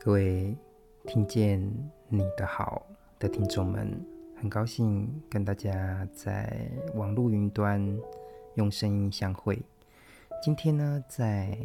[0.00, 0.56] 各位
[1.08, 1.60] 听见
[2.08, 2.86] 你的好
[3.18, 4.00] 的听众们，
[4.36, 7.98] 很高兴跟大家在网络云端
[8.54, 9.60] 用声音相会。
[10.40, 11.58] 今天呢，在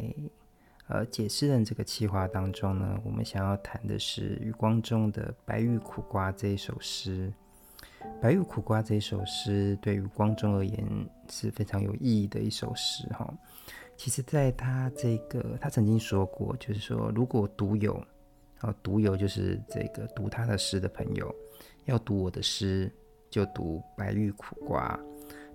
[0.88, 7.32] 呃解诗人这个企划当中呢，我们想要谈的是余光中的《白玉苦瓜》这一首诗。
[8.20, 10.84] 《白玉苦瓜》这一首诗对于光中而言
[11.30, 13.32] 是非常有意义的一首诗哈。
[13.96, 17.76] 其实，在他这个，他曾经说过，就是说，如果读
[18.64, 21.34] 啊，读友就是这个读他的诗的朋友，
[21.84, 22.90] 要读我的诗，
[23.28, 24.98] 就读《白玉苦瓜》。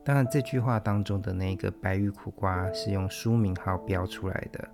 [0.05, 4.69] 当然，这句话当中的那个“白玉苦瓜”是用书名号标出来的。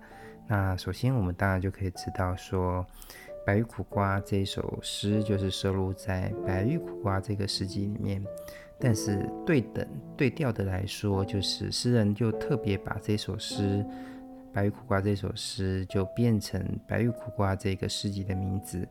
[0.46, 2.84] 那首先，我们当然就可以知道说，
[3.46, 8.22] 《白玉苦瓜》这一首诗就是收录在《白玉苦瓜》这个诗集里面。
[8.78, 13.62] 但是对等对调的来说，就是诗人就特别把这首诗
[14.56, 18.88] 《白玉苦瓜》这首诗就变成《白玉苦瓜》这个诗集的名字。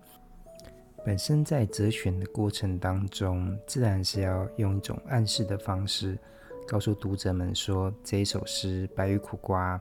[1.04, 6.20] 本身在择选的过程当中，自然是要用一种暗示的方式，
[6.68, 9.76] 告诉读者们说，这一首诗《白玉苦瓜》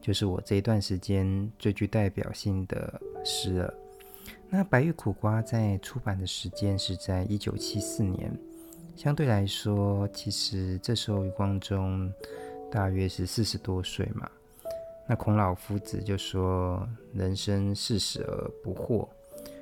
[0.00, 3.74] 就是我这一段时间最具代表性的诗了。
[4.50, 8.36] 那《白玉苦瓜》在出版的时间是在一九七四年。
[8.96, 12.12] 相对来说，其实这时候余光中
[12.72, 14.28] 大约是四十多岁嘛。
[15.12, 19.06] 那孔老夫子就说：“人生四十而不惑。”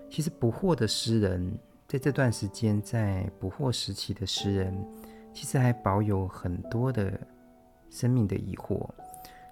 [0.08, 4.72] 其实不惑的诗人，在这段时间，在不惑时期的诗人，
[5.34, 7.18] 其实还保有很多的
[7.90, 8.88] 生命的疑惑。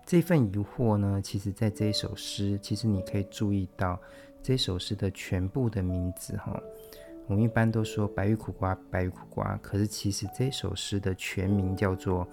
[0.06, 3.98] 这份疑惑呢，其实在这一首诗，其实你可以注意到
[4.40, 6.62] 这首诗的全部的名字哈。
[7.26, 9.58] 我们一般都说白玉苦瓜，白玉苦瓜。
[9.60, 12.24] 可是其实这首诗的全名叫做《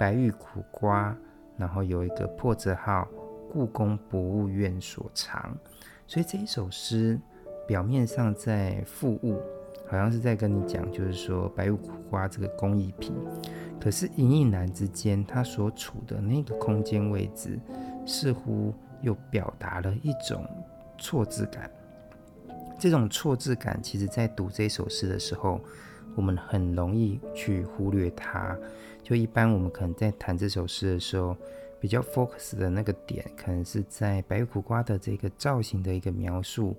[0.00, 1.10] 白玉苦瓜》，
[1.56, 3.08] 然后有一个破折号，
[3.52, 5.56] 故宫博物院所藏。
[6.06, 7.18] 所以这一首诗
[7.66, 9.40] 表面上在附物，
[9.86, 13.14] 好像是在跟你讲，就是说白玉苦瓜这个工艺品。
[13.80, 17.58] 可是隐隐然之间，它所处的那个空间位置，
[18.06, 18.72] 似乎
[19.02, 20.46] 又表达了一种
[20.98, 21.70] 错字感。
[22.78, 25.60] 这种错字感，其实在读这首诗的时候，
[26.14, 28.56] 我们很容易去忽略它。
[29.02, 31.36] 就一般我们可能在谈这首诗的时候，
[31.78, 36.74] 比较 focus 的那个点，可能是在白玉苦瓜的这个造型的一个描述，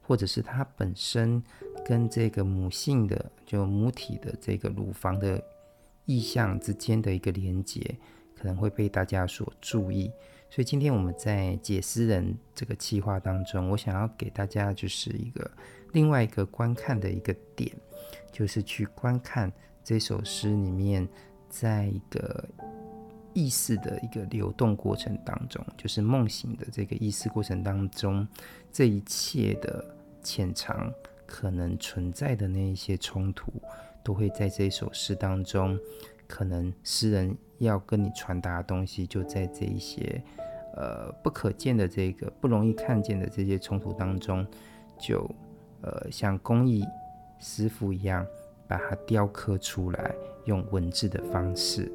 [0.00, 1.42] 或者是它本身
[1.84, 5.42] 跟这个母性的，就母体的这个乳房的
[6.06, 7.94] 意象之间的一个连接，
[8.34, 10.10] 可能会被大家所注意。
[10.48, 15.50] 所以今天我们在解诗人这个企划当中，我想要给大家就是一个
[15.92, 17.70] 另外一个观看的一个点，
[18.32, 19.52] 就是去观看
[19.82, 21.08] 这首诗里面，
[21.48, 22.44] 在一个
[23.32, 28.26] 意识的一个流动过程当中，就是梦醒的这个意识过程当中，
[28.72, 29.84] 这一切的
[30.22, 30.92] 潜藏
[31.26, 33.52] 可能存在的那一些冲突，
[34.02, 35.78] 都会在这首诗当中。
[36.28, 40.20] 可能诗人要跟你传达的东西，就在这一些
[40.74, 44.44] 呃不可见的这个不容易看见的这些冲突当中，
[44.98, 45.30] 就
[45.82, 46.84] 呃像工艺
[47.38, 48.26] 师傅一样，
[48.66, 50.14] 把它雕刻出来，
[50.44, 51.90] 用文字的方式。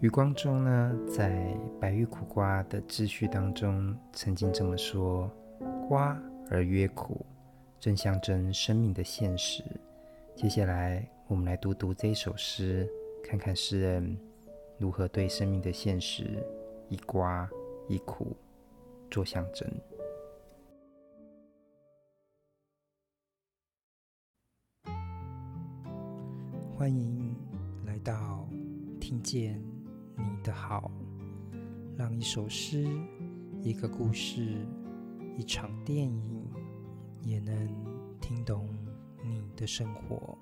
[0.00, 1.30] 余光中呢，在
[1.78, 5.30] 《白玉苦瓜》的自序当中，曾经这么说
[5.88, 6.18] ：“瓜
[6.50, 7.24] 而曰苦，
[7.78, 9.62] 正象征生命的现实。”
[10.34, 12.88] 接下来，我们来读读这首诗。
[13.22, 14.18] 看看诗人
[14.78, 16.42] 如何对生命的现实
[16.88, 17.48] 以瓜
[17.86, 18.34] 以苦
[19.10, 19.70] 做象征。
[26.80, 27.36] 欢迎
[27.84, 28.48] 来到
[28.98, 29.62] 听见
[30.16, 30.90] 你的好，
[31.94, 32.88] 让一首诗、
[33.60, 34.66] 一个故事、
[35.36, 36.50] 一场电影
[37.20, 37.68] 也能
[38.18, 38.66] 听懂
[39.22, 40.38] 你的生活。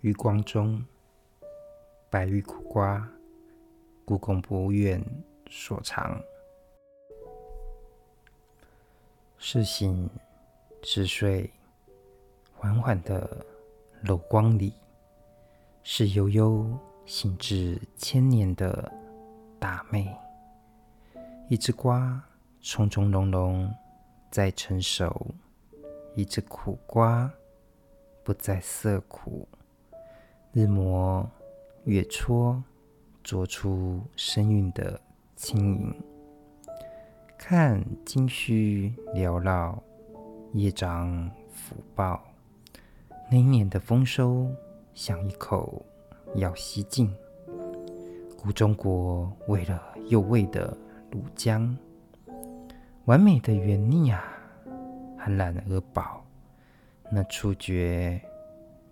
[0.00, 0.84] 余光中，
[2.10, 3.08] 白玉苦瓜，
[4.04, 5.00] 故宫博物院
[5.48, 6.20] 所藏。
[9.52, 10.08] 是醒
[10.84, 11.50] 是睡，
[12.54, 13.44] 缓缓的
[14.00, 14.72] 柔光里，
[15.82, 18.92] 是悠悠醒至千年的
[19.58, 20.16] 大妹。
[21.48, 22.22] 一只瓜
[22.60, 23.68] 从从容容
[24.30, 25.34] 在成熟，
[26.14, 27.28] 一只苦瓜
[28.22, 29.48] 不再涩苦。
[30.52, 31.28] 日磨
[31.86, 32.62] 月搓，
[33.24, 35.00] 琢出声韵的
[35.34, 36.09] 轻盈。
[37.42, 39.82] 看金须缭绕，
[40.52, 41.08] 叶掌
[41.50, 42.22] 抚抱。
[43.30, 44.46] 那一年的丰收，
[44.92, 45.82] 像一口
[46.34, 47.10] 要西进。
[48.36, 50.76] 古中国为了又味的
[51.10, 51.74] 卤浆，
[53.06, 54.22] 完美的原腻啊，
[55.16, 56.22] 含懒而饱，
[57.10, 58.20] 那触觉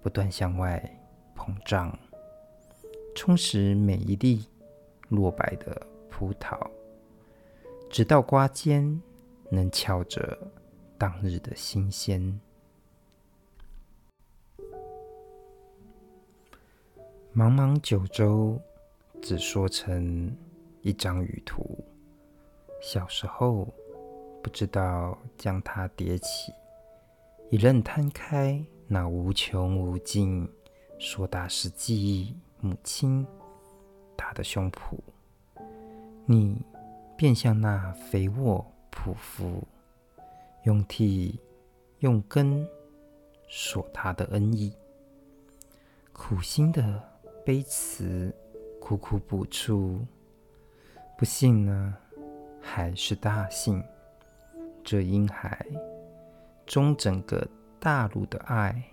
[0.01, 0.83] 不断向外
[1.37, 1.97] 膨胀，
[3.15, 4.47] 充实每一粒
[5.11, 6.59] 落白的葡萄，
[7.90, 9.00] 直到瓜尖
[9.50, 10.38] 能翘着
[10.99, 12.20] 当日的新鲜。
[17.35, 18.61] 茫茫九州，
[19.23, 20.37] 只说成
[20.82, 21.82] 一张舆图。
[22.82, 23.67] 小时候
[24.43, 26.52] 不知道将它叠起，
[27.50, 30.49] 一任摊开那无穷无尽
[30.99, 33.26] 说大是记忆母亲
[34.17, 34.99] 她的胸脯，
[36.26, 36.61] 你
[37.19, 39.62] 便向那肥沃匍匐，
[40.62, 41.38] 用替
[41.99, 42.67] 用根
[43.49, 44.73] 索他的恩义，
[46.15, 47.03] 苦心的。
[47.44, 48.31] 悲词
[48.79, 50.05] 苦苦补出，
[51.17, 51.97] 不幸呢，
[52.61, 53.82] 还是大幸。
[54.85, 55.67] 这婴孩
[56.67, 57.49] 中整个
[57.81, 58.85] 大陆的爱，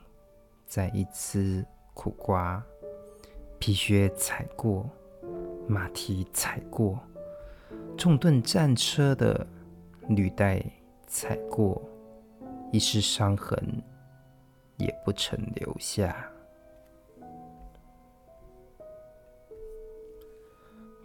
[0.66, 2.64] 在一次苦瓜，
[3.60, 4.90] 皮靴踩过，
[5.68, 6.98] 马蹄踩过，
[7.98, 9.48] 重盾战车的
[10.10, 10.64] 履带
[11.08, 11.82] 踩过，
[12.72, 13.58] 一丝伤痕
[14.78, 16.30] 也不曾留下。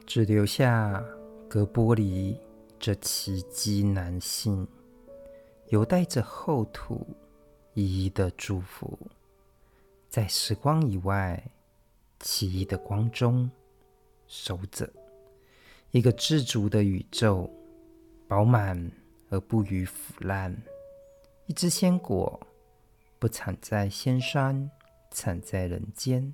[0.05, 1.03] 只留下
[1.49, 2.37] 隔玻璃
[2.79, 4.67] 这奇迹男性，
[5.69, 7.07] 犹带着厚土
[7.75, 8.99] 一一的祝福，
[10.09, 11.41] 在时光以外
[12.19, 13.49] 奇异的光中
[14.27, 14.93] 守着
[15.93, 17.51] 一个知足的宇宙，
[18.29, 18.91] 饱满
[19.29, 20.57] 而不虞腐烂。
[21.47, 22.41] 一只鲜果
[23.19, 24.71] 不产在仙山，
[25.11, 26.33] 产在人间，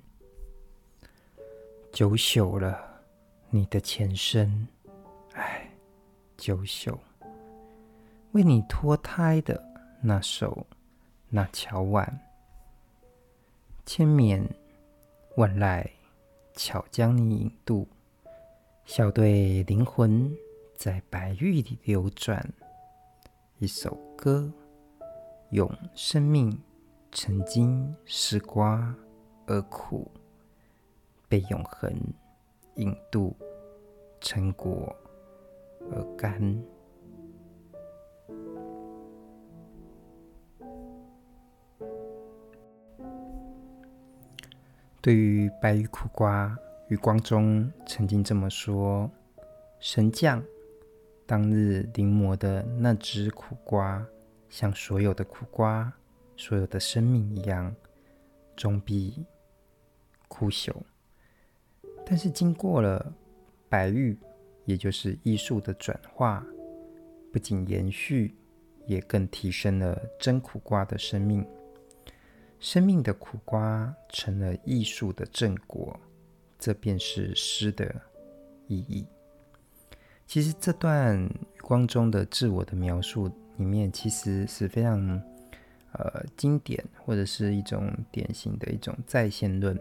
[1.91, 3.01] 久朽了。
[3.49, 4.67] 你的前身，
[5.33, 5.71] 唉，
[6.37, 6.95] 久朽。
[8.33, 9.63] 为你脱胎的
[10.01, 10.67] 那手，
[11.29, 12.19] 那桥碗，
[13.87, 14.47] 千绵
[15.37, 15.89] 万籁，
[16.53, 17.87] 巧将你引渡。
[18.87, 20.33] 笑对灵魂
[20.73, 22.41] 在白玉里流转，
[23.59, 24.49] 一首歌，
[25.49, 26.57] 用生命
[27.11, 28.95] 曾经是瓜
[29.45, 30.09] 而苦，
[31.27, 31.93] 被永恒。
[32.75, 33.35] 引渡
[34.21, 34.95] 成果
[35.91, 36.63] 而甘。
[45.01, 46.55] 对于白玉苦瓜，
[46.89, 49.11] 余光中曾经这么说：
[49.77, 50.41] 神将
[51.25, 54.05] 当日临摹的那只苦瓜，
[54.49, 55.91] 像所有的苦瓜，
[56.37, 57.75] 所有的生命一样，
[58.55, 59.25] 终必
[60.29, 60.73] 枯朽。
[62.05, 63.13] 但是经过了
[63.67, 64.17] 白玉，
[64.63, 66.45] 也就是艺术的转化，
[67.33, 68.33] 不仅延续，
[68.85, 71.45] 也更提升了真苦瓜的生命。
[72.61, 75.99] 生命的苦瓜成了艺术的正果，
[76.57, 77.93] 这便是诗的
[78.67, 79.05] 意义。
[80.25, 81.29] 其实这段
[81.61, 85.21] 光中的自我的描述里面，其实是非常
[85.93, 89.79] 呃经典，或者是一种典型的一种再现论。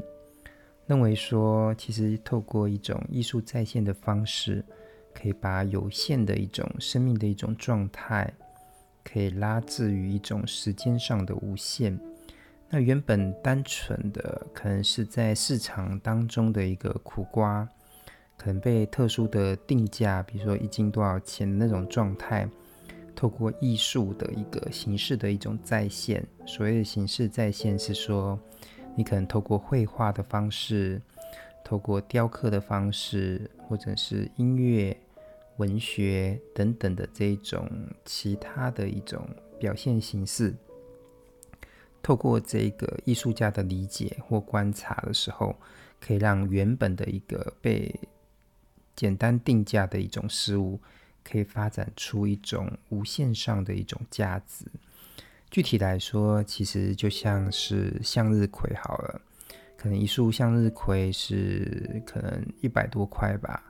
[0.86, 4.64] 认为说，其实透过一种艺术再现的方式，
[5.12, 8.32] 可以把有限的一种生命的一种状态，
[9.02, 11.98] 可以拉至于一种时间上的无限。
[12.68, 17.68] 那原本单纯的，可能是在市场当中的一个苦瓜，
[18.36, 22.48] 可能被特殊的定价，比如说一斤多少钱那种状态，
[23.14, 26.26] 透过艺术的一个形式的一种再现。
[26.44, 28.38] 所谓的形式再现，是说。
[28.98, 30.98] 你可能透过绘画的方式，
[31.62, 34.96] 透过雕刻的方式，或者是音乐、
[35.58, 37.68] 文学等等的这一种
[38.06, 40.54] 其他的一种表现形式，
[42.06, 45.56] 透过这个艺术家的理解或观察的时候，
[45.98, 47.92] 可以让原本的一个被
[48.94, 50.78] 简单定价的一种事物，
[51.24, 54.66] 可以发展出一种无限上的一种价值。
[55.50, 59.20] 具体来说，其实就像是向日葵好了，
[59.76, 63.64] 可能一束向日葵是可能一百多块吧。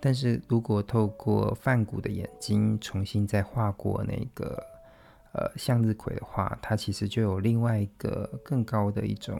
[0.00, 4.60] 但是如果透过梵谷的眼睛重新再画过那个
[5.36, 9.38] 呃向日葵的话，它其实就有另外一个更高的一种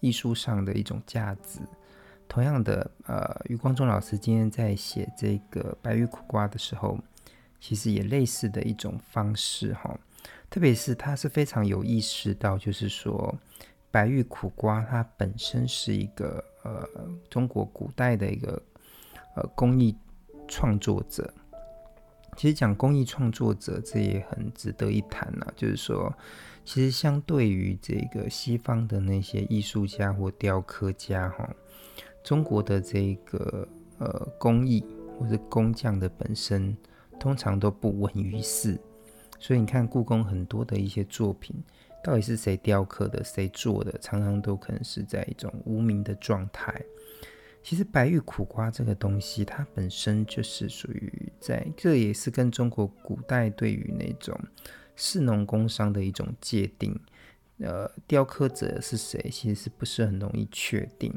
[0.00, 1.60] 艺术上的一种价值。
[2.26, 6.98] 同样的，呃，余光中老师今天在写这个白玉苦瓜的时候，
[7.60, 9.98] 其实也类似的一种方式哈。
[10.48, 13.36] 特别是他是非常有意识到，就是说，
[13.90, 16.88] 白玉苦瓜它本身是一个呃
[17.28, 18.62] 中国古代的一个
[19.34, 19.94] 呃工艺
[20.48, 21.34] 创作者。
[22.40, 25.52] 其实讲工艺创作者，这也很值得一谈呐、啊。
[25.54, 26.10] 就是说，
[26.64, 31.54] 其实相对于这个西方的那些艺术家或雕刻家，哈，
[32.24, 33.68] 中国的这个
[33.98, 34.82] 呃工艺
[35.18, 36.74] 或者工匠的本身，
[37.18, 38.80] 通常都不闻于世。
[39.38, 41.54] 所以你看，故宫很多的一些作品，
[42.02, 46.74] 到底是谁雕刻的、谁做的，常常都可能是在一种无名的状态。
[47.62, 54.38] 其实白玉苦瓜这个东西，它本身就是属于在，这也是跟中国古代对于那种
[54.96, 56.98] 士农工商的一种界定。
[57.58, 61.12] 呃，雕刻者是谁，其实不是很容易确定？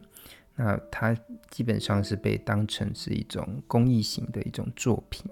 [0.55, 1.17] 那它
[1.49, 5.23] 基本上是被当成是一种工艺型的一种作品。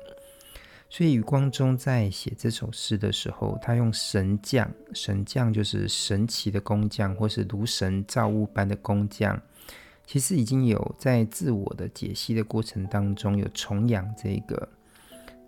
[0.89, 9.41] 所以余光中在写这首诗的时候，他用神匠，神匠就是神奇的工匠，或是如神造物般的工匠。
[10.12, 14.68] 其实已经有在自我的解析的过程当中，有崇仰这个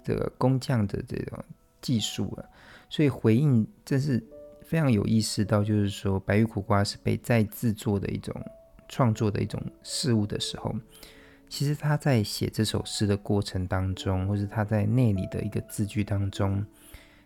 [0.01, 1.37] 这个工匠的这种
[1.81, 2.49] 技术了，
[2.89, 4.23] 所以回应这是
[4.61, 8.33] 非常有意识到，就是说白玉苦瓜是被再制作的一种
[8.87, 10.73] 创作的一种事物的时候，
[11.49, 16.65] 其实他在写这首诗的过程当中，或是他在内里的一个字句当中，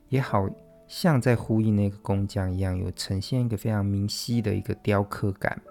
[0.10, 0.50] 也好
[0.88, 5.62] 像在呼应那个工匠一样，有呈现一个非常明晰的一个雕刻感。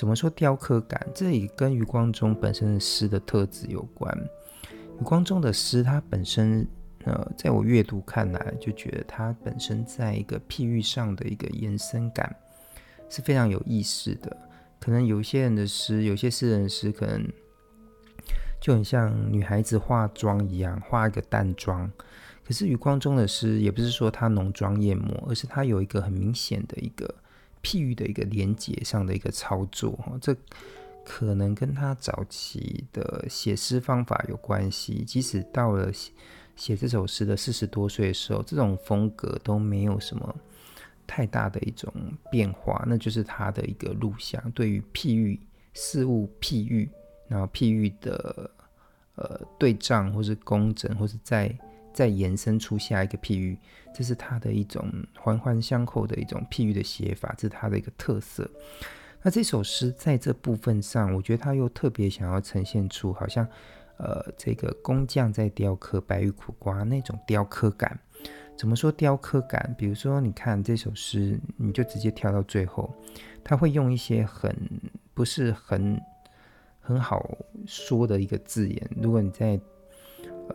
[0.00, 1.06] 怎么说雕刻感？
[1.14, 4.10] 这也跟余光中本身的诗的特质有关。
[4.98, 6.66] 余光中的诗，它本身，
[7.04, 12.34] 呃，在我阅读看来，就觉得它本身在一个譬喻上的一个延伸感
[13.10, 14.34] 是非常有意思的。
[14.78, 17.30] 可能有些人的诗，有些诗人的诗，可能
[18.58, 21.92] 就很像女孩子化妆一样，化一个淡妆。
[22.42, 27.14] 可是余光中的诗，也不是说他浓妆艳抹，而是他有一个很明显的一个。
[27.62, 30.36] 譬喻的一个连结上的一个操作，哈，这
[31.04, 35.04] 可能跟他早期的写诗方法有关系。
[35.06, 35.90] 即使到了
[36.56, 40.34] 写这首诗的四十多岁的时候，这种风格都没有什么
[41.06, 41.92] 太大的一种
[42.30, 44.50] 变化，那就是他的一个路向。
[44.52, 45.40] 对于譬喻
[45.74, 46.88] 事物譬喻，
[47.28, 48.50] 然后譬喻的
[49.14, 51.54] 呃对仗，或是工整，或是再。
[51.92, 53.58] 再延伸出下一个譬喻，
[53.94, 58.48] 这是他的一种环环相扣的一种譬喻的写法，这是他的一个特色。
[59.22, 63.46] 那这首诗在这部分上，我觉得他又特别想要呈现出，好像
[63.98, 67.98] 呃，这个工匠在雕刻白玉苦瓜那种雕刻感。
[68.56, 69.74] 怎么说雕刻感？
[69.78, 72.94] 比如说，你看这首诗，你就直接跳到最后，
[73.42, 74.54] 他会用一些很
[75.12, 76.00] 不是很
[76.78, 77.26] 很好
[77.66, 78.90] 说的一个字眼。
[78.96, 79.58] 如果你在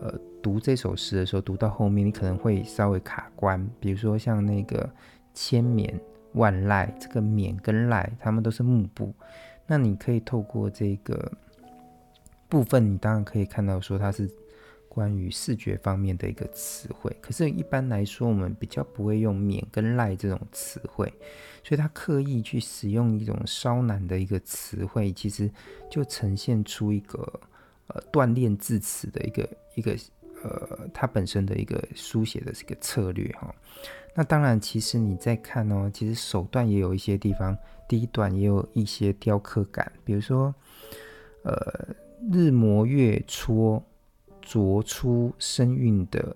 [0.01, 3.67] 呃，读这首诗的时候，读到后面你可能会稍微卡关。
[3.79, 4.89] 比如说像那个
[5.33, 5.99] 千绵
[6.33, 9.13] 万籁，这个缅跟籁，它们都是幕部。
[9.67, 11.31] 那你可以透过这个
[12.47, 14.29] 部分，你当然可以看到说它是
[14.87, 17.15] 关于视觉方面的一个词汇。
[17.21, 21.11] 可是，一般来说，我们比较不会用免跟赖这种词汇，
[21.63, 25.49] 所以他刻意去使用一种稍难的一个词汇，其实
[25.89, 27.39] 就呈现出一个。
[27.87, 29.95] 呃，锻炼字词的一个一个
[30.43, 33.53] 呃，它本身的一个书写的这个策略哈。
[34.13, 40.53] 那当然，其实你在看哦，其实手段也有一些地方，第一段也有一些雕刻感，比如说，
[41.43, 41.55] 呃，
[42.31, 43.83] 日磨月搓
[44.43, 46.35] 琢出声韵的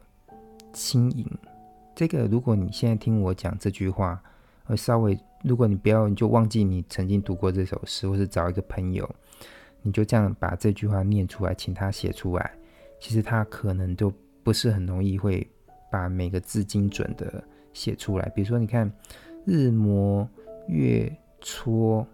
[0.74, 1.25] 轻盈。
[1.96, 4.22] 这个，如果你现在听我讲这句话，
[4.68, 9.10] 呃，稍微，如果你不要，你就忘记你曾经读过这首诗，或是找一个朋友。
[9.82, 12.52] 你就这样把这句话念出来，请他写出来。
[13.00, 14.12] 其实他可能就
[14.44, 15.48] 不是很容易会
[15.92, 18.28] 把每个字精准的写出来。
[18.36, 18.92] 比如说，你看
[19.46, 20.28] “日磨
[20.68, 22.06] 月搓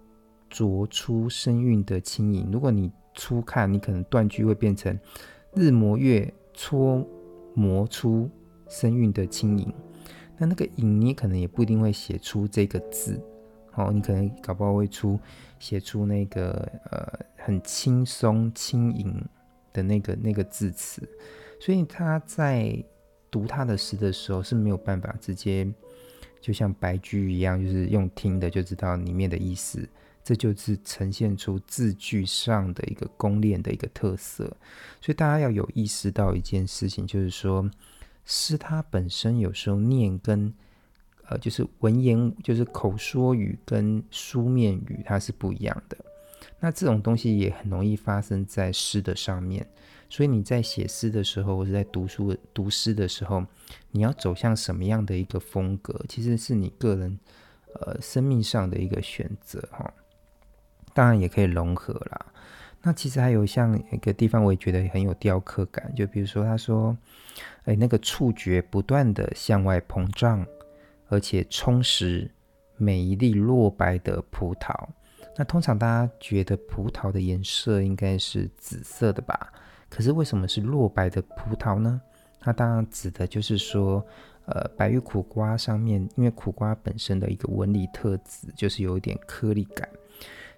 [0.51, 4.97] 琢出声韵的轻盈”，如果你初看，你可能断句会变成
[5.55, 7.03] “日磨月搓
[7.55, 8.29] 磨出
[8.69, 9.73] 声韵的轻盈”。
[10.37, 13.19] 那那个“盈”，你可能也不一定会写出这个字。
[13.73, 15.19] 哦，你可能搞不好会出
[15.59, 16.51] 写出那个
[16.91, 19.23] 呃很轻松轻盈
[19.71, 21.07] 的那个那个字词，
[21.59, 22.83] 所以他在
[23.29, 25.71] 读他的诗的时候是没有办法直接
[26.41, 29.87] 就像白居一样，就是用听的就知道里面的意思，
[30.23, 34.45] 这就是呈现出字句上的一个功练的一个特色。
[34.99, 37.69] 所以大家要有意识到一件事情，就是说
[38.25, 40.51] 诗它本身有时候念跟。
[41.27, 45.97] 呃，就是文言，就是口说语跟书面语，它是不一样的。
[46.59, 49.67] 那这种东西也很容易发生在诗的上面。
[50.07, 53.43] 所以你在写诗的时候，或者在读书读诗的时候，
[53.91, 57.19] 你要走向什么样的一个风格，其实是你个人
[57.73, 59.91] 呃生命上的一个选择哈。
[60.93, 62.25] 当然也可以融合啦。
[62.83, 66.95] 那其实还有像一个地方，我也觉得很有雕刻感，就比如说他说，
[67.63, 70.45] 哎，那个触觉不断的向外膨胀，
[71.09, 72.29] 而且充实
[72.77, 74.71] 每一粒落白的葡萄。
[75.35, 79.51] 那通常大家觉得葡萄的颜色应该是紫色的吧？
[79.89, 82.01] 可是为什么是落白的葡萄呢？
[82.39, 84.05] 它当然指的就是说，
[84.45, 89.87] 呃，白玉苦瓜上面，因为苦瓜本身的一个纹理特质就是有一点颗粒感。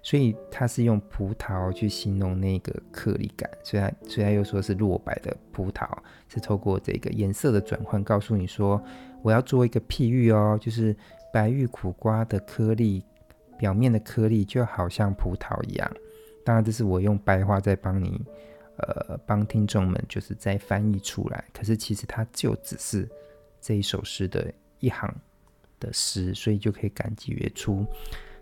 [0.00, 5.88] 所以它是用葡萄去形容那个颗粒感，虽然虽然又说是落白的葡萄，
[6.28, 8.80] 是透过这个颜色的转换，告诉你说，
[9.22, 10.96] 我要做一个譬喻哦，就是
[11.32, 13.04] 白玉苦瓜的颗粒
[13.58, 15.96] 表面的颗粒就好像葡萄一样。
[16.44, 18.24] 当然，这是我用白话在帮你，
[18.78, 21.44] 呃，帮听众们就是在翻译出来。
[21.52, 23.06] 可是其实它就只是
[23.60, 25.14] 这一首诗的一行
[25.78, 27.84] 的诗，所以就可以感觉出。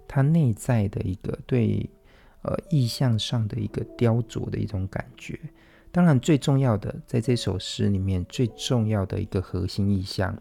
[0.07, 1.91] 它内在的一个对
[2.43, 5.37] 呃意象上的一个雕琢的一种感觉，
[5.91, 10.39] 当然最重要的在这首诗里面最重要的一个核心意象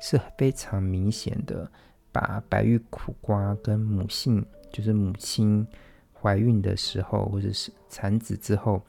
[0.00, 1.70] 是非常明显的，
[2.14, 5.66] 把白玉苦瓜跟母性，就是母亲
[6.12, 8.80] 怀孕的时候或者是产子之后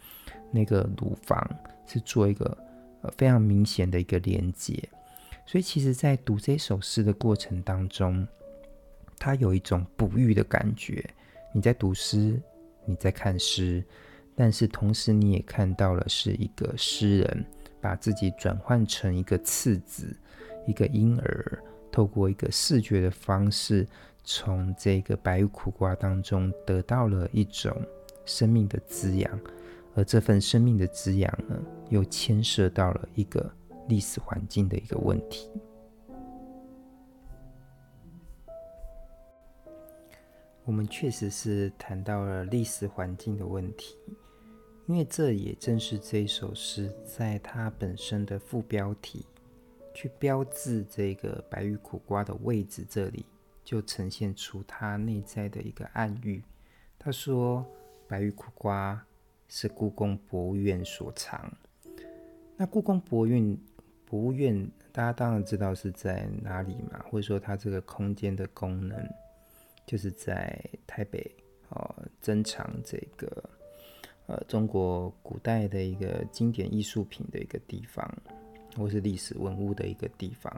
[0.52, 1.50] 那个乳房
[1.88, 2.56] 是做一个
[3.02, 4.88] 呃非常明显的一个连接，
[5.48, 8.28] 所以其实在读这首诗的过程当中。
[9.18, 11.04] 它有一种哺育的感觉，
[11.54, 12.38] 你在读诗，
[12.84, 13.82] 你在看诗，
[14.36, 17.46] 但是同时你也看到了是一个诗人
[17.80, 20.14] 把自己转换成一个次子，
[20.68, 21.64] 一个婴儿，
[21.96, 23.88] 透过一个视觉的方式，
[24.26, 27.74] 从这个白玉苦瓜当中得到了一种
[28.26, 29.40] 生命的滋养，
[29.94, 33.50] 而这份生命的滋养呢，又牵涉到了一个
[33.88, 35.50] 历史环境的一个问题。
[40.66, 43.96] 我们确实是谈到了历史环境的问题，
[44.88, 49.26] 因为这也正是这首诗在它本身的副标题
[49.96, 53.26] 去标志这个白玉苦瓜的位置，这里
[53.64, 56.44] 就呈现出它内在的一个暗喻。
[57.00, 57.66] 他说
[58.08, 59.04] ：“白玉苦瓜
[59.48, 61.52] 是故宫博物院所藏。”
[62.58, 63.58] 那故宫博物院，
[64.06, 68.98] 博物院大家当然知道是在哪里嘛，或者说它这个空间的功能。
[69.88, 71.24] 就是在台北
[71.70, 73.50] 哦，珍藏这个
[74.26, 78.04] 呃中国古代的一个经典艺术品的一个地方，
[78.78, 80.52] 或是历史文物的一个地方。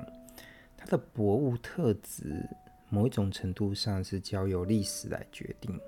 [0.76, 2.48] 它的博物特质，
[2.90, 5.80] 某一种程度上是交由历史来决定。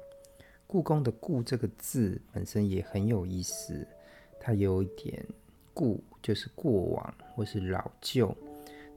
[0.65, 3.87] 故宫的“故”这个字本身也很有意思，
[4.39, 5.25] 它有一点
[5.73, 8.35] “故”，就是过往或是老旧。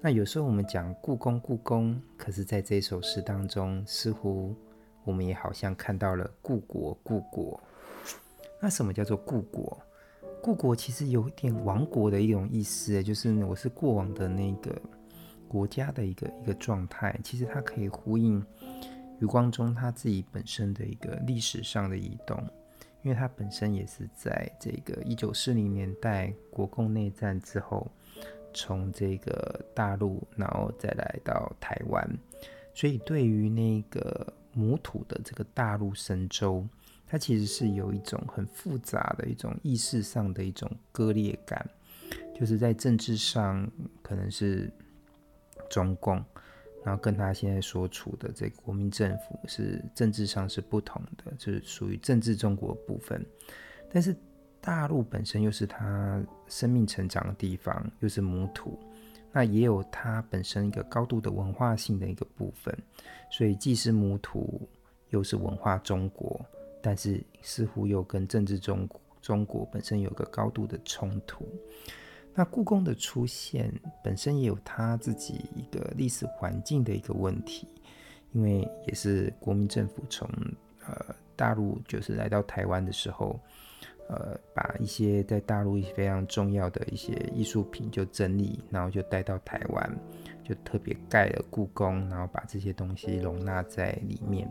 [0.01, 4.55] 那有时候我们讲故宫，故宫，可是在这首诗当中，似乎
[5.05, 7.59] 我们也好像看到了故国，故国。
[8.61, 9.81] 那什么叫做故国？
[10.43, 14.77] 故国其实有一点亡国的一种意思，就是我是过往的那个
[15.47, 17.17] 国家的一个一个状态。
[17.23, 18.45] 其实它可以呼应
[19.21, 22.37] 余光中他自己本身的一个历史上的移动，
[23.03, 27.91] 因为他本身也是在这个一九四零年代国共内战之后。
[28.55, 32.07] 从这个大陆，然后再来到台湾，
[32.75, 36.63] 所以对于那个母土的这个大陆神州，
[37.13, 41.69] 它其实是有一种很复杂的一种意识上的一种割裂感，
[42.35, 43.71] 就是在政治上
[44.01, 44.73] 可能是
[45.69, 46.17] 中共，
[46.83, 53.23] 然后跟他现在所处的这个国民政府是政治上是不同的，就是属于政治中国部分，
[53.93, 54.17] 但是。
[54.65, 58.79] 大陆本身又是他生命成长的地方，又是母土，
[59.33, 62.73] 那也有它本身一个高度的文化性的一个部分，
[63.29, 64.69] 所以既是母土，
[65.11, 66.41] 又是文化中国，
[66.83, 68.89] 但是似乎又跟政治中
[69.21, 71.47] 中国本身有个高度的冲突。
[72.35, 77.69] 那故宫的出现本身也有它自己一个历史环境的一个问题，
[78.33, 80.29] 因为也是国民政府从
[80.87, 83.41] 呃大陆就是来到台湾的时候。
[84.09, 89.91] 呃，把一些在大陆非常重要的一些艺术品就整理，然后就带到台湾，
[90.45, 94.47] 就特别盖了故宫，然后把这些东西容纳在里面。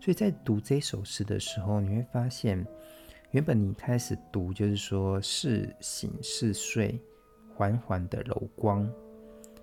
[0.00, 2.66] 所以在读这首诗的时候，你会发现，
[3.32, 7.00] 原本你开始读就是说是醒是睡，
[7.54, 8.88] 缓缓的柔光，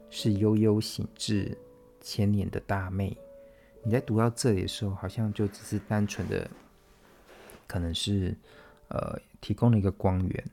[0.09, 1.57] 是悠悠醒至
[2.01, 3.17] 千年的大妹。
[3.83, 6.49] 你在读到这里的时候，好像就只是单纯的，
[7.67, 8.35] 可能是。
[8.87, 10.43] 呃，提供了一个光源，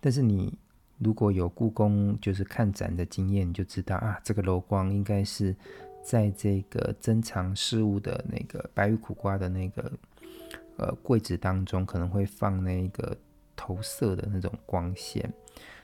[0.00, 0.52] 但是你
[0.98, 5.54] 如果有故宫就是看展的经验，你就知道啊，这个柔光应该是
[6.06, 9.92] 在这个珍藏事物的那个白玉苦瓜的那个
[10.76, 13.16] 呃柜子当中可能会放那个
[13.56, 15.28] 投射的那种光线，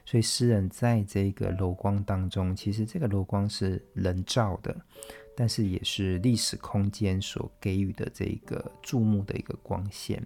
[0.05, 4.73] 所以诗人在这个柔光当中，其实这个柔光是人造的，
[5.35, 10.25] 但是也是历史空间所给予的这个注目的一个光线，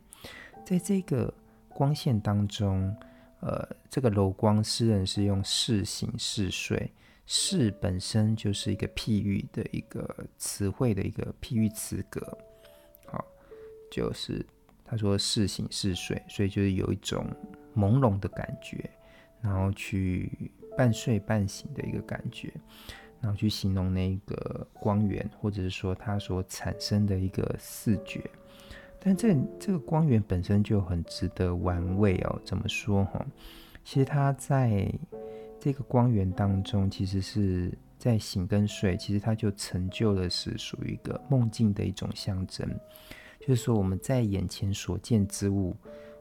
[0.67, 1.33] 在这个
[1.71, 2.95] 光线当中。
[3.41, 6.91] 呃，这个柔光，诗人是用似醒似睡，
[7.27, 10.09] 是本身就是一个譬喻的一个
[10.39, 12.21] 词汇的一个譬喻词格，
[13.07, 13.25] 好，
[13.91, 14.47] 就是
[14.85, 17.27] 他说似醒似睡，所以就是有一种
[17.75, 18.89] 朦胧的感觉，
[19.41, 20.31] 然后去
[20.77, 22.53] 半睡半醒的一个感觉，
[23.21, 28.23] 然后去形容那个光源，或者是说它所产生的一个视觉。
[29.01, 32.41] 但这这个光源本身就很值得玩味哦。
[32.45, 33.27] 怎么说哈？
[33.85, 34.93] 其实它在
[35.67, 42.65] 这个光源当中，其实是在醒跟睡，其实它就成就的是属于一个梦境的一种象征。
[43.41, 45.77] 就是说，我们在眼前所见之物，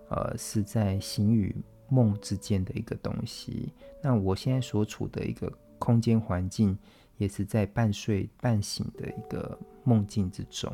[0.09, 1.55] 呃，是在醒与
[1.89, 3.71] 梦之间的一个东西。
[4.01, 6.75] 那我现在所处的一个空间环境，
[7.19, 10.73] 也是在半睡半醒的一个梦境之中。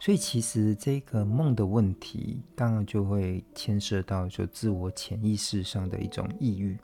[0.00, 6.76] 所以，其实这个梦的问题，当然就会牵涉到就自我潜意识上的一种抑郁。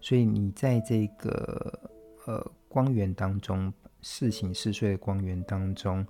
[0.00, 1.78] 所以，你在这个
[2.26, 6.06] 呃光源当中，似醒似睡的光源当中，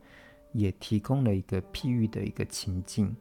[0.52, 3.14] 也提供了一个譬喻的一个情境。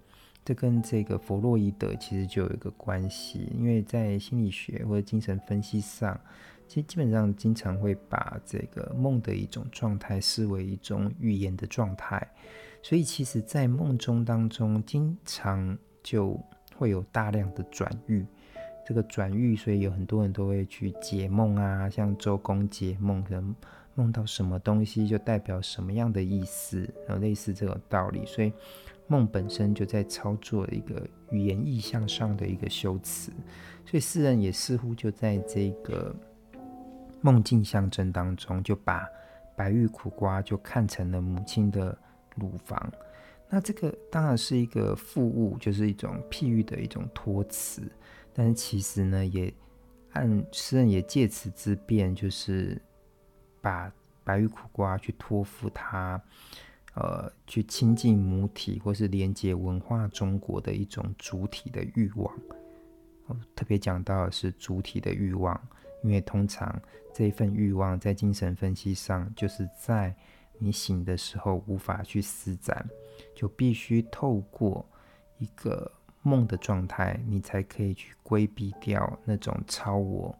[0.45, 6.19] 这跟这个弗洛伊德其实就有一个关系，因为在心理学或者精神分析上，
[6.67, 12.25] 其实基本上经常会把这个梦的一种状态视为一种预言的状态。
[12.82, 16.39] 所以，其实，在梦中当中，经常就
[16.75, 18.25] 会有大量的转喻。
[18.89, 23.56] 这个转喻，所以有很多人都会去解梦啊，像周公解梦，可能
[23.93, 28.25] 梦到什么东西就代表什么样的意思，然后类似这种道理。
[28.25, 28.52] 所以，
[29.06, 33.32] 梦本身就在操作一个语言意象上的一个修辞。
[33.86, 36.15] 所以，诗人也似乎就在这个
[37.21, 39.08] 梦境象征当中，就把
[39.56, 41.95] 白玉苦瓜就看成了母亲的。
[42.36, 42.91] 乳房，
[43.49, 47.81] 那这个当然是一个附物，就是一种譬喻的一种托词。
[48.31, 49.51] 但是其实呢，也
[50.12, 52.79] 按诗人也借此之便，就是
[53.59, 53.91] 把
[54.23, 56.21] 白玉苦瓜去托付他，
[56.93, 62.31] 呃，去亲近母体或是连接文化中国的一种主体的欲望。
[63.55, 65.59] 特别讲到的是主体的欲望，
[66.03, 66.79] 因为通常
[67.13, 70.15] 这一份欲望在精神分析上，就是在。
[70.62, 72.85] 你醒的时候无法去施展，
[73.36, 74.86] 就必须透过
[75.38, 80.36] 一个梦的状态，你才可以去规避掉那种超我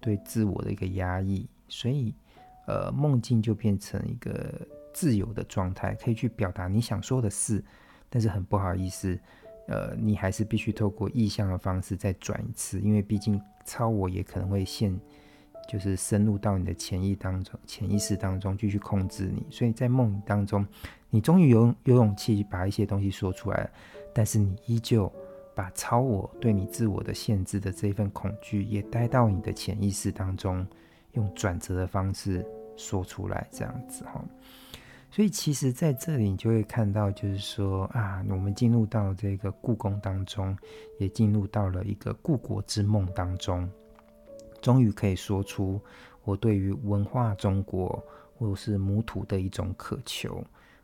[0.00, 1.48] 对自我的一个压抑。
[1.68, 2.14] 所以，
[2.66, 7.64] 呃，梦境就变成一个自由的状态，可以去表达你想说的事。
[8.10, 9.18] 但是很不好意思，
[9.68, 14.98] 呃，你还是必须透过意象的方式再转一次，因为毕竟超我也可能会现。
[15.68, 20.66] 就是深入到你的潜意当中、潜意识当中继续控制你，所以在梦当中，
[21.10, 23.70] 你终于有有勇气把一些东西说出来了，
[24.12, 25.10] 但是你依旧
[25.54, 30.66] 把超我对你自我的限制的这一份恐惧也带到你的潜意识当中，
[31.12, 32.44] 用转折的方式
[32.76, 34.22] 说出来，这样子哈。
[35.10, 40.56] 所以其实在这里你就会看到，就是说啊，我们进入到这个故宫当中，
[40.98, 43.70] 也进入到了一个故国之梦当中。
[44.62, 45.78] 终于可以说出
[46.24, 48.02] 我对于文化中国
[48.38, 50.42] 或者是母土的一种渴求。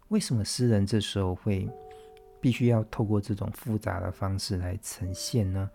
[0.08, 1.68] 为什么诗人这时候会
[2.40, 5.70] 必须要透过这种复杂的方式来呈现呢？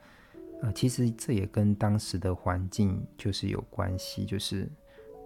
[0.62, 4.26] 呃，其实这也跟当时的环境就是有关系。
[4.26, 4.70] 就是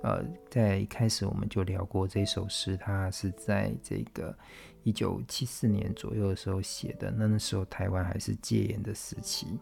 [0.03, 4.35] 呃，在一开始我们就聊过这首诗，它是在这个
[4.83, 7.09] 一九七四年左右的时候写的。
[7.09, 9.59] 那那时候台湾还是戒严的时期。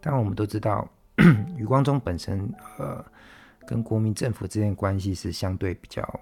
[0.00, 0.88] 当然，我们都知道。
[1.56, 3.04] 余光中本身，呃，
[3.66, 6.20] 跟国民政府之间关系是相对比较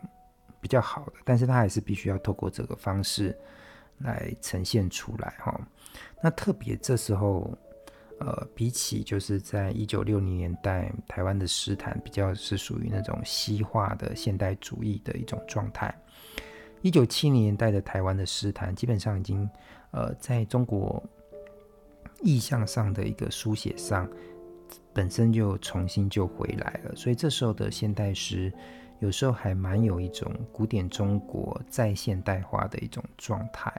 [0.61, 3.37] 比较好的，但是他还是必须要透过这个方式
[3.98, 5.59] 来呈现出来哈。
[6.20, 7.57] 那特别这时候，
[8.18, 15.94] 呃，比起就是在一九六零年代台湾的诗坛，比较是属于那种西化的现代主义的一种状态。
[16.83, 19.48] 一九七零年代的台湾的诗坛，基本上已经
[19.92, 21.03] 呃，在中国
[22.22, 24.07] 意象上的一个书写上。
[24.93, 28.53] 本身就重新就回来了，所以这时候的现代诗
[28.99, 33.73] 有时候还蛮有一种古典中国再现代化的一种状态。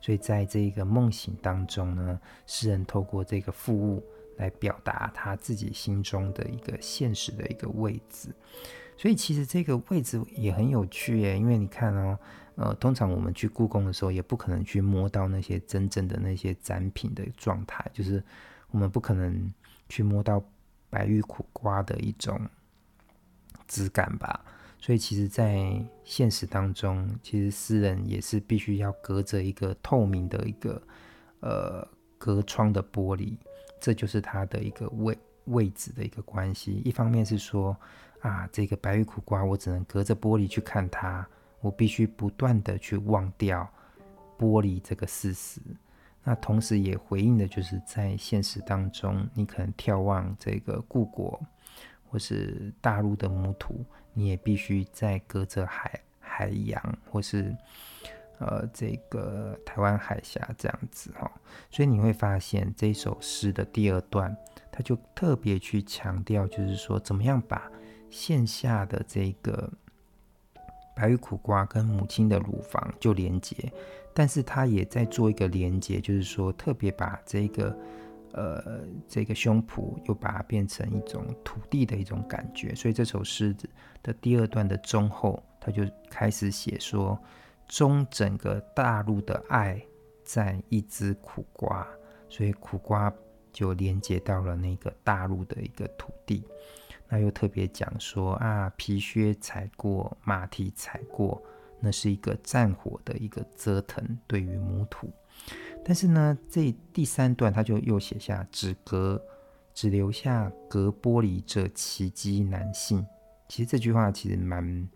[0.00, 4.02] 所以在这个梦醒当中呢，诗人透过这个附物
[4.36, 8.28] 来表达他自己心中的一个现实的一个位置。
[8.96, 12.18] 所以其实这个位置也很有趣耶，因为你看哦，
[12.56, 18.22] 呃，通常我们去故宫的时候，也不可能去摸到那些真正的那些展品的状态，就是
[18.70, 19.52] 我们不可能
[19.92, 20.42] 去摸到
[20.88, 22.40] 白玉苦瓜的一种
[23.68, 24.42] 质感吧。
[24.78, 30.82] 所以，其实，在现实当中，其实诗人也是必须要隔着一个透明的一个
[31.40, 33.36] 呃隔窗的玻璃，
[33.78, 36.80] 这就是他的一个位位置的一个关系。
[36.86, 37.76] 一方面是说
[38.22, 41.28] 啊，这个白玉苦瓜，我只能隔着玻璃去看它。
[41.60, 43.68] 我必须不断的去忘掉
[44.36, 45.60] 玻璃这个事实，
[46.24, 51.40] 那同时也回应的就是在现实当中，你可能眺望这个故国
[52.08, 57.56] 或是大陆的母土，你也必须在隔着海海洋或是
[58.38, 61.30] 呃这个台湾海峡这样子哈，
[61.70, 64.36] 所以你会发现这首诗的第二段，
[64.70, 67.70] 他就特别去强调，就是说怎么样把
[68.10, 69.70] 线下的这个。
[70.94, 73.56] 白玉苦瓜跟母亲的乳房就连接，
[74.14, 77.76] 但是他也在做一个连接，就是说特别把这个
[78.32, 83.56] 呃这个胸脯又把它变成一种土地的一种感觉，所以这首诗
[84.02, 87.18] 的第二段的中后，他就开始写说，
[87.66, 89.80] 中整个大陆的爱
[90.24, 91.86] 在一只苦瓜，
[92.28, 93.12] 所以苦瓜
[93.52, 96.44] 就连接到了那个大陆的一个土地。
[97.08, 101.42] 那又特别讲说啊，皮靴踩过，马蹄踩过，
[101.82, 105.10] 那是一个战火的一个折腾，对于母土。
[105.84, 109.20] 但是呢，这第三段他就又写下只隔
[109.74, 113.04] 只留下隔玻璃这奇迹难信。
[113.48, 114.88] 其实这句话其实蛮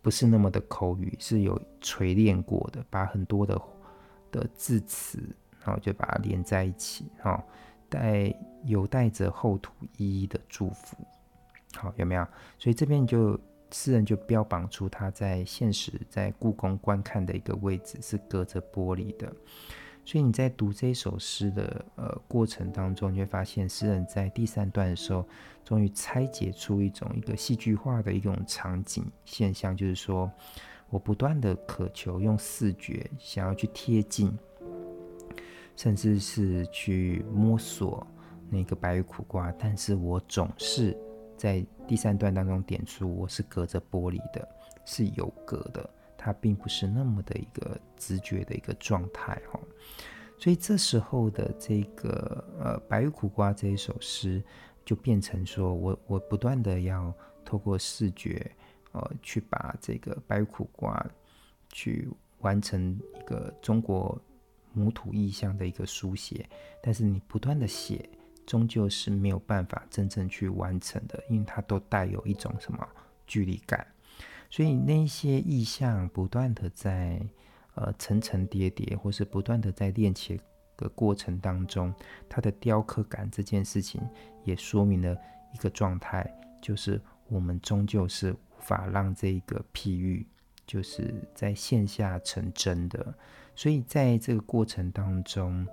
[0.00, 3.60] 不是那么的口语，是有锤炼过的，把很多的
[4.30, 5.18] 的字词，
[5.64, 7.44] 然后就把它连在一起，哈。
[7.88, 8.32] 带
[8.66, 10.96] 有带着后土一一的祝福，
[11.74, 12.24] 好，有没有？
[12.56, 13.36] 所以这边就
[13.72, 19.32] 诗人就标榜出他在现实在故宫观看的一个位置是隔着玻璃的。
[20.04, 25.24] 所以你在读这首诗的呃过程当中，你会发现诗人在第三段的时候，
[25.64, 30.30] 终于拆解出一种一个戏剧化的一种场景现象，就是说
[30.88, 34.36] 我不断的渴求用视觉想要去贴近。
[35.76, 38.06] 甚至是去摸索
[38.50, 40.94] 那个白玉苦瓜，但是我总是
[41.40, 44.46] 在第三段当中点出，我是隔着玻璃的，
[44.84, 49.58] 是有隔的，它并不是那么的一个直觉的一个状态哈。
[50.38, 54.44] 所以这时候的这个呃白玉苦瓜这一首诗，
[54.84, 57.10] 就变成说我我不断的要
[57.42, 58.50] 透过视觉
[58.92, 61.02] 呃去把这个白玉苦瓜
[61.70, 62.06] 去
[62.40, 64.20] 完成一个中国。
[64.72, 66.48] 母土意象的一个书写，
[66.80, 68.08] 但是你不断的写，
[68.50, 72.84] 终究是没有办法真正去完成的，因为它都带有一种什么
[73.24, 73.86] 距离感，
[74.50, 77.24] 所以那些意象不断的在
[77.76, 80.40] 呃层层叠叠，或是不断的在练习
[80.76, 81.94] 的过程当中，
[82.28, 84.02] 它的雕刻感这件事情
[84.42, 85.16] 也说明了
[85.54, 86.28] 一个状态，
[86.60, 90.26] 就是我们终究是无法让这个譬喻，
[90.66, 93.14] 就是在线下成真的。
[93.54, 95.66] 所以在这个过程当中，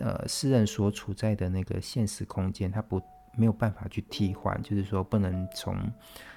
[0.00, 3.00] 呃，诗人所处在的那个现实空间，他不
[3.36, 5.76] 没有办法去替换，就是说不能从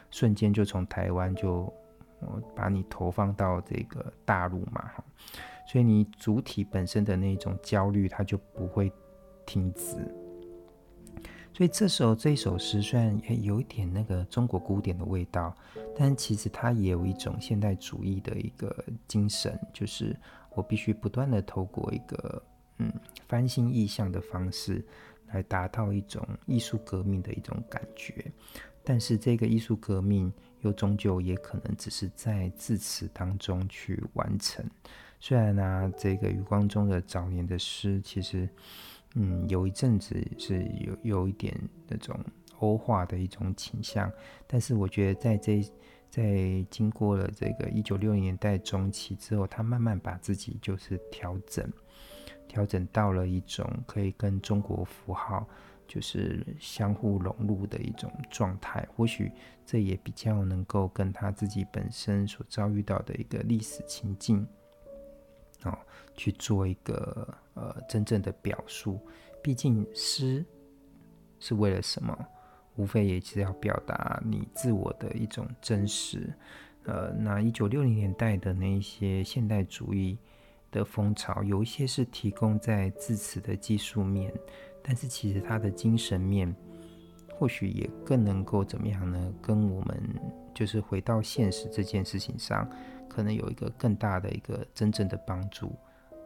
[0.10, 1.72] 瞬间就从台湾就
[2.56, 5.04] 把你投放到这个大陆嘛，哈，
[5.68, 8.92] 所以你主体本身的那种焦虑，它就不会
[9.46, 9.96] 停止。
[11.54, 15.56] 所以这时候这首诗虽然有一点那个中国古典的味道，
[15.98, 18.76] 但其实它也有一种现代主义的一个
[19.08, 20.16] 精神，就是。
[20.56, 22.42] 我必须不断的透过一个
[22.80, 22.92] 嗯
[23.28, 24.84] 翻新意象的方式，
[25.28, 28.26] 来达到一种艺术革命的一种感觉。
[28.84, 34.66] 但是这个艺术革命又终究也可能只是在字词当中去完成。
[35.20, 38.50] 虽然呢、这个余光中的早年的诗，其实
[39.14, 41.56] 嗯有一阵子是有有一点
[41.88, 42.20] 那种
[42.58, 44.12] 欧化的一种倾向，
[44.48, 45.64] 但是我觉得在这。
[46.12, 51.72] 在经过了这个一九六零年代中期之后，他慢慢把自己就是调整，
[52.50, 55.48] 调整到了一种可以跟中国符号
[55.88, 58.86] 就是相互融入的一种状态。
[58.96, 59.32] 或许
[59.66, 64.46] 这也比较能够跟他自己本身所遭遇到的一个历史情境，
[65.64, 65.78] 哦，
[66.16, 69.00] 去做一个呃真正的表述。
[69.42, 70.44] 毕竟诗
[71.40, 72.18] 是为了什么？
[72.76, 76.34] 无非也是要表达你自我的一种真实。
[76.86, 80.18] 呃，那一九六零年代的那一些现代主义
[80.72, 84.34] 的风潮，有一些是提供在字词的技术面，
[84.82, 86.56] 但是其实它的精神面，
[87.34, 89.34] 或许也更能够怎么样呢？
[89.42, 90.02] 跟我们
[90.54, 92.70] 就是回到现实这件事情上，
[93.08, 95.72] 可能有一个更大的一个真正的帮助，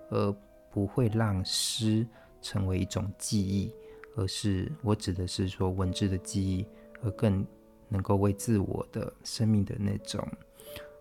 [0.10, 0.36] 而
[0.72, 2.06] 不会让诗
[2.42, 3.74] 成为一种记忆，
[4.16, 6.66] 而是我指的是说文字的记忆，
[7.02, 7.46] 而更
[7.90, 10.28] 能够为自我的生命的那种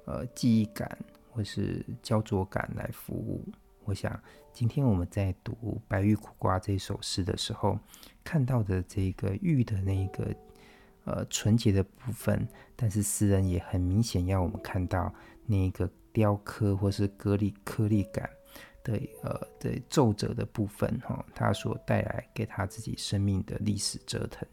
[0.04, 0.98] 呃记忆感
[1.32, 3.44] 或是焦灼感来服务。
[3.84, 5.52] 我想今天我们在读
[5.88, 7.76] 《白玉苦瓜》这首诗的时候，
[8.22, 10.32] 看到的这个玉的那个。
[11.04, 15.12] 呃，纯洁的部分，但是诗人也很明显要我们看到
[15.46, 18.30] 那个雕刻或是颗粒颗粒感
[18.84, 24.46] 的呃的皱褶的部分哈，他所带来给他自己生命的历史折腾。